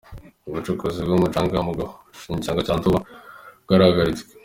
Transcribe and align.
Ubucukuzi 0.47 0.99
bw’Umucanga 1.05 1.57
mu 1.67 1.71
gishanga 2.39 2.61
cya 2.67 2.75
Nduba 2.79 2.99
bwarahagaritswe 3.65 4.31